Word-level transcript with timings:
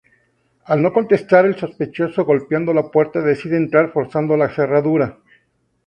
Al 0.65 0.81
no 0.81 0.91
contestar 0.91 1.45
el 1.45 1.55
sospechoso 1.55 2.25
golpeando 2.25 2.73
la 2.73 2.89
puerta 2.89 3.21
decide 3.21 3.55
entrar 3.57 3.91
forzando 3.91 4.35
la 4.35 4.49
cerradura. 4.49 5.19